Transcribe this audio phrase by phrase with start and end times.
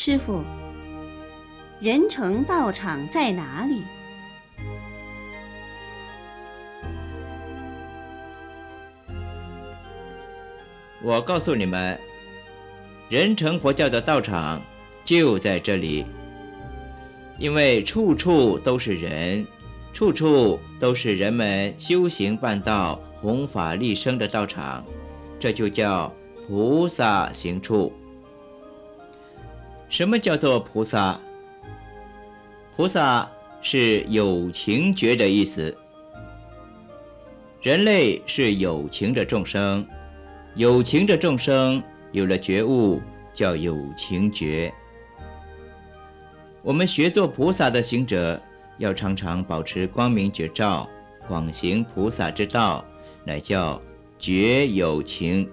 [0.00, 0.44] 师傅，
[1.80, 3.82] 仁成道场在哪里？
[11.02, 11.98] 我告诉你们，
[13.08, 14.62] 人成佛教的道场
[15.04, 16.06] 就在这里，
[17.36, 19.44] 因为处处都是人，
[19.92, 24.84] 处处都是人们修行办道、弘法利生的道场，
[25.40, 26.14] 这就叫
[26.46, 27.92] 菩萨行处。
[29.88, 31.18] 什么叫做菩萨？
[32.76, 33.28] 菩萨
[33.62, 35.76] 是有情觉的意思。
[37.62, 39.84] 人类是有情的众生。
[40.54, 41.82] 有情的众生
[42.12, 43.00] 有了觉悟，
[43.32, 44.72] 叫有情觉。
[46.62, 48.40] 我们学做菩萨的行者，
[48.78, 50.88] 要常常保持光明觉照，
[51.26, 52.84] 广行菩萨之道，
[53.24, 53.80] 乃叫
[54.18, 55.48] 觉有情。